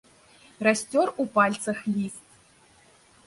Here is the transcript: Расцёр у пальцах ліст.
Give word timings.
Расцёр 0.67 1.07
у 1.23 1.27
пальцах 1.35 1.77
ліст. 1.93 2.23